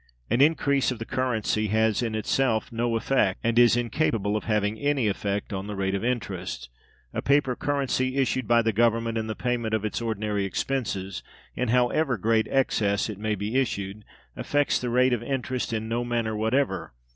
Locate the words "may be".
13.19-13.55